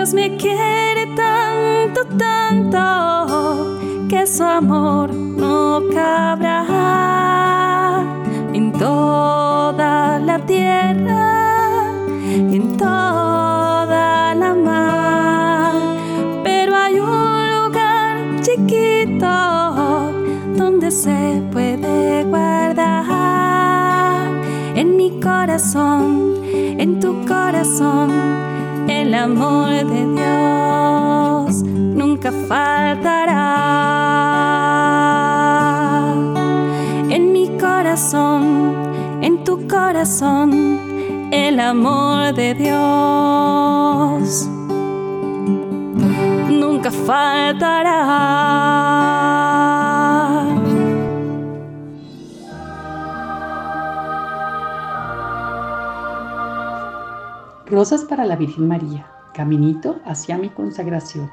Dios 0.00 0.14
me 0.14 0.34
quiere 0.38 1.08
tanto, 1.14 2.06
tanto, 2.16 3.78
que 4.08 4.26
su 4.26 4.42
amor 4.42 5.12
no 5.12 5.82
cabrá 5.92 6.64
en 8.54 8.72
toda 8.72 10.18
la 10.18 10.38
tierra, 10.46 11.92
en 12.32 12.78
toda 12.78 14.34
la 14.34 14.54
mar. 14.54 15.74
Pero 16.44 16.74
hay 16.74 16.98
un 16.98 17.50
lugar 17.50 18.40
chiquito 18.40 20.14
donde 20.56 20.90
se 20.90 21.42
puede 21.52 22.24
guardar 22.24 23.04
en 24.74 24.96
mi 24.96 25.20
corazón, 25.20 26.40
en 26.78 27.00
tu 27.00 27.22
corazón 27.26 28.49
el 29.10 29.16
amor 29.16 29.70
de 29.70 30.06
Dios 30.14 31.64
nunca 31.64 32.30
faltará. 32.46 33.34
En 37.10 37.32
mi 37.32 37.48
corazón, 37.58 38.76
en 39.20 39.42
tu 39.42 39.66
corazón, 39.66 40.78
el 41.32 41.58
amor 41.58 42.34
de 42.34 42.54
Dios 42.54 44.48
nunca 46.48 46.92
faltará. 46.92 47.90
Rosas 57.70 58.04
para 58.04 58.24
la 58.24 58.34
Virgen 58.34 58.66
María. 58.66 59.06
Caminito 59.32 60.00
hacia 60.04 60.36
mi 60.36 60.48
consagración. 60.48 61.30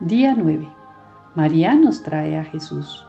Día 0.00 0.34
9. 0.34 0.66
María 1.34 1.74
nos 1.74 2.02
trae 2.02 2.38
a 2.38 2.44
Jesús. 2.44 3.04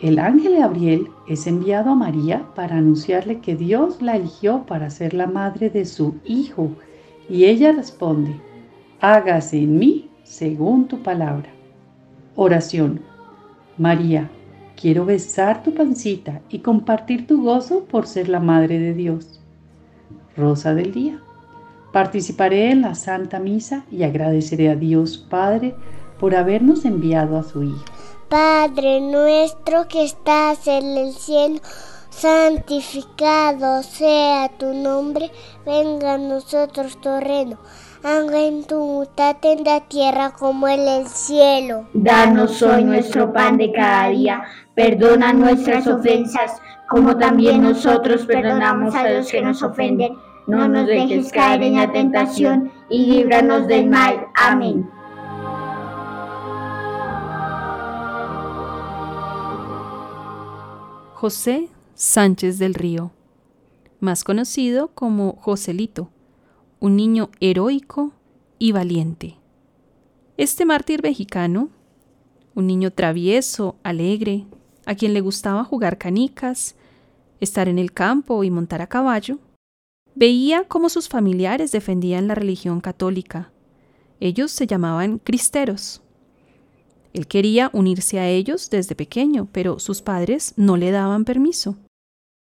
El 0.00 0.18
ángel 0.18 0.58
Gabriel 0.58 1.08
es 1.26 1.46
enviado 1.46 1.92
a 1.92 1.94
María 1.94 2.44
para 2.54 2.76
anunciarle 2.76 3.40
que 3.40 3.56
Dios 3.56 4.02
la 4.02 4.16
eligió 4.16 4.66
para 4.66 4.90
ser 4.90 5.14
la 5.14 5.26
madre 5.26 5.70
de 5.70 5.86
su 5.86 6.16
Hijo. 6.26 6.68
Y 7.30 7.46
ella 7.46 7.72
responde, 7.72 8.38
hágase 9.00 9.62
en 9.62 9.78
mí 9.78 10.10
según 10.24 10.88
tu 10.88 11.02
palabra. 11.02 11.48
Oración. 12.36 13.00
María, 13.78 14.30
quiero 14.78 15.06
besar 15.06 15.62
tu 15.62 15.72
pancita 15.72 16.42
y 16.50 16.58
compartir 16.58 17.26
tu 17.26 17.42
gozo 17.42 17.84
por 17.84 18.06
ser 18.06 18.28
la 18.28 18.40
madre 18.40 18.78
de 18.78 18.92
Dios. 18.92 19.40
Rosa 20.36 20.74
del 20.74 20.92
Día. 20.92 21.20
Participaré 21.92 22.70
en 22.70 22.82
la 22.82 22.94
Santa 22.94 23.38
Misa 23.38 23.84
y 23.90 24.02
agradeceré 24.02 24.68
a 24.70 24.76
Dios 24.76 25.18
Padre 25.18 25.74
por 26.18 26.34
habernos 26.34 26.84
enviado 26.84 27.38
a 27.38 27.42
su 27.42 27.62
Hijo. 27.62 27.84
Padre 28.28 29.00
nuestro 29.00 29.86
que 29.86 30.04
estás 30.04 30.66
en 30.66 30.96
el 30.96 31.12
cielo, 31.12 31.60
santificado 32.10 33.82
sea 33.82 34.48
tu 34.58 34.74
nombre, 34.74 35.30
venga 35.64 36.14
a 36.14 36.18
nosotros 36.18 37.00
tu 37.00 37.20
reino. 37.20 37.58
En 38.06 38.64
tu 38.64 39.08
en 39.16 39.64
la 39.64 39.80
tierra 39.80 40.34
como 40.38 40.68
en 40.68 40.86
el 40.86 41.06
cielo. 41.06 41.86
Danos 41.94 42.60
hoy 42.60 42.84
nuestro 42.84 43.32
pan 43.32 43.56
de 43.56 43.72
cada 43.72 44.08
día, 44.08 44.42
perdona 44.74 45.32
nuestras 45.32 45.86
ofensas 45.86 46.60
como 46.90 47.16
también 47.16 47.62
nosotros 47.62 48.26
perdonamos 48.26 48.94
a 48.94 49.08
los 49.08 49.30
que 49.30 49.40
nos 49.40 49.62
ofenden. 49.62 50.18
No 50.46 50.68
nos 50.68 50.86
dejes 50.86 51.32
caer 51.32 51.62
en 51.62 51.76
la 51.76 51.90
tentación 51.90 52.70
y 52.90 53.06
líbranos 53.06 53.66
del 53.68 53.88
mal. 53.88 54.26
Amén. 54.34 54.86
José 61.14 61.70
Sánchez 61.94 62.58
del 62.58 62.74
Río, 62.74 63.12
más 64.00 64.24
conocido 64.24 64.88
como 64.88 65.36
Joselito, 65.40 66.10
un 66.84 66.96
niño 66.96 67.30
heroico 67.40 68.12
y 68.58 68.72
valiente. 68.72 69.38
Este 70.36 70.66
mártir 70.66 71.02
mexicano, 71.02 71.70
un 72.54 72.66
niño 72.66 72.90
travieso, 72.90 73.76
alegre, 73.82 74.44
a 74.84 74.94
quien 74.94 75.14
le 75.14 75.22
gustaba 75.22 75.64
jugar 75.64 75.96
canicas, 75.96 76.76
estar 77.40 77.68
en 77.68 77.78
el 77.78 77.94
campo 77.94 78.44
y 78.44 78.50
montar 78.50 78.82
a 78.82 78.86
caballo, 78.86 79.38
veía 80.14 80.64
cómo 80.64 80.90
sus 80.90 81.08
familiares 81.08 81.72
defendían 81.72 82.28
la 82.28 82.34
religión 82.34 82.82
católica. 82.82 83.50
Ellos 84.20 84.50
se 84.50 84.66
llamaban 84.66 85.20
cristeros. 85.20 86.02
Él 87.14 87.26
quería 87.26 87.70
unirse 87.72 88.18
a 88.18 88.28
ellos 88.28 88.68
desde 88.68 88.94
pequeño, 88.94 89.48
pero 89.52 89.78
sus 89.78 90.02
padres 90.02 90.52
no 90.58 90.76
le 90.76 90.90
daban 90.90 91.24
permiso. 91.24 91.78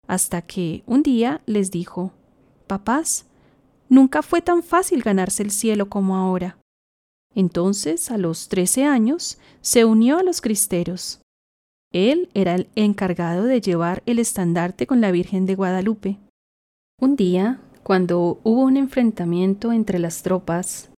Hasta 0.07 0.41
que 0.41 0.83
un 0.85 1.03
día 1.03 1.41
les 1.45 1.69
dijo, 1.69 2.13
Papás, 2.67 3.25
nunca 3.91 4.24
fue 4.24 4.41
tan 4.41 4.63
fácil 4.63 5.03
ganarse 5.03 5.44
el 5.44 5.52
cielo 5.52 5.90
como 5.90 6.16
ahora. 6.16 6.57
Entonces, 7.35 8.09
a 8.09 8.18
los 8.18 8.47
trece 8.47 8.85
años, 8.85 9.38
se 9.59 9.85
unió 9.85 10.18
a 10.18 10.24
los 10.24 10.41
cristeros. 10.41 11.22
Él 11.91 12.29
era 12.34 12.56
el 12.56 12.69
encargado 12.75 13.44
de 13.44 13.59
llevar 13.59 14.02
el 14.06 14.18
estandarte 14.18 14.88
con 14.88 15.02
la 15.02 15.12
Virgen 15.12 15.46
de 15.46 15.56
Guadalupe. 15.56 16.18
Un 17.02 17.18
día, 17.18 17.59
cuando 17.84 18.40
hubo 18.44 18.62
un 18.62 18.78
enfrentamiento 18.78 19.74
entre 19.74 20.00
las 20.00 20.23
tropas, 20.23 20.90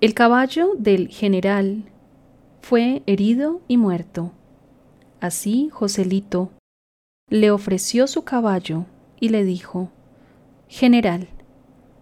el 0.00 0.14
caballo 0.14 0.74
del 0.76 1.08
general 1.08 1.84
fue 2.62 3.02
herido 3.06 3.60
y 3.68 3.76
muerto. 3.76 4.32
Así 5.20 5.68
Joselito 5.72 6.50
le 7.30 7.52
ofreció 7.52 8.08
su 8.08 8.22
caballo 8.22 8.86
y 9.20 9.28
le 9.28 9.44
dijo, 9.44 9.90
General, 10.68 11.28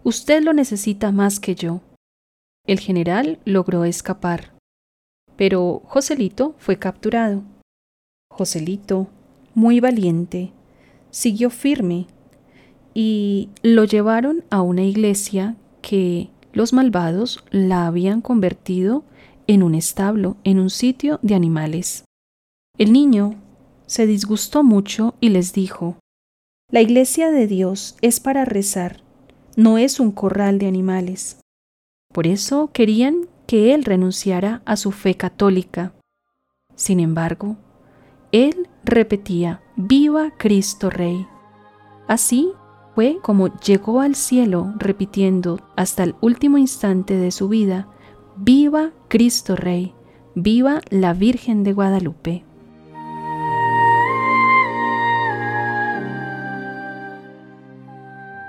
usted 0.07 0.41
lo 0.41 0.53
necesita 0.53 1.11
más 1.11 1.41
que 1.41 1.57
yo. 1.57 1.81
El 2.65 2.79
general 2.79 3.41
logró 3.45 3.85
escapar, 3.85 4.57
pero 5.37 5.83
Joselito 5.85 6.55
fue 6.59 6.79
capturado. 6.79 7.43
Joselito, 8.31 9.09
muy 9.55 9.81
valiente, 9.81 10.53
siguió 11.11 11.51
firme 11.51 12.07
y 12.95 13.49
lo 13.63 13.83
llevaron 13.83 14.45
a 14.49 14.63
una 14.63 14.85
iglesia 14.85 15.57
que 15.83 16.31
los 16.53 16.73
malvados 16.73 17.45
la 17.51 17.89
habían 17.89 18.21
convertido 18.21 19.03
en 19.49 19.65
un 19.65 19.75
establo, 19.75 20.37
en 20.45 20.61
un 20.61 20.71
sitio 20.71 21.19
de 21.23 21.35
animales. 21.35 22.05
El 22.79 22.93
niño 22.93 23.35
se 23.87 24.07
disgustó 24.07 24.63
mucho 24.63 25.17
y 25.21 25.31
les 25.31 25.53
dijo, 25.53 25.97
La 26.71 26.81
iglesia 26.81 27.33
de 27.33 27.49
Dios 27.49 27.97
es 28.03 28.21
para 28.21 28.45
rezar, 28.45 29.03
no 29.57 29.79
es 29.79 29.99
un 29.99 30.13
corral 30.13 30.59
de 30.59 30.69
animales. 30.69 31.41
Por 32.13 32.27
eso 32.27 32.71
querían 32.73 33.27
que 33.47 33.75
él 33.75 33.85
renunciara 33.85 34.63
a 34.67 34.77
su 34.77 34.93
fe 34.93 35.17
católica. 35.17 35.95
Sin 36.75 37.01
embargo, 37.01 37.57
él 38.33 38.69
repetía, 38.85 39.63
Viva 39.77 40.33
Cristo 40.37 40.91
Rey. 40.91 41.27
Así 42.07 42.53
fue 42.95 43.19
como 43.23 43.59
llegó 43.61 44.01
al 44.01 44.15
cielo 44.15 44.75
repitiendo 44.77 45.61
hasta 45.77 46.03
el 46.05 46.15
último 46.21 46.59
instante 46.59 47.15
de 47.15 47.31
su 47.31 47.49
vida, 47.49 47.89
Viva 48.37 48.93
Cristo 49.09 49.57
Rey, 49.57 49.95
viva 50.35 50.83
la 50.91 51.15
Virgen 51.15 51.63
de 51.65 51.73
Guadalupe. 51.73 52.45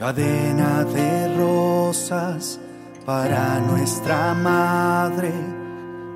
Cadena 0.00 0.82
de 0.82 1.36
rosas 1.36 2.58
para 3.04 3.60
nuestra 3.60 4.32
madre, 4.32 5.30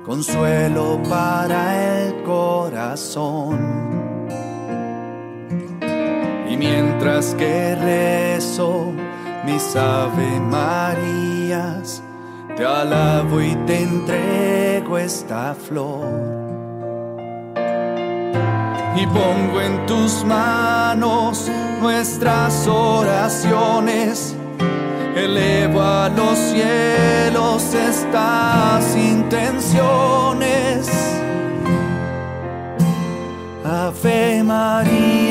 consuelo 0.03 0.99
para 1.07 1.99
el 1.99 2.23
corazón. 2.23 3.59
Y 6.49 6.57
mientras 6.57 7.35
que 7.35 7.75
rezo, 7.75 8.91
mis 9.45 9.75
Ave 9.75 10.39
Marías, 10.39 12.01
te 12.57 12.65
alabo 12.65 13.39
y 13.39 13.53
te 13.67 13.83
entrego 13.83 14.97
esta 14.97 15.53
flor. 15.53 16.44
Y 18.97 19.05
pongo 19.07 19.61
en 19.61 19.85
tus 19.85 20.23
manos 20.23 21.51
nuestras 21.81 22.65
oraciones, 22.67 24.35
elevo 25.15 25.81
a 25.81 26.09
los 26.09 26.37
cielos 26.37 27.73
estas 27.73 28.95
intenciones. 28.95 30.89
Ave 33.65 34.43
María. 34.43 35.24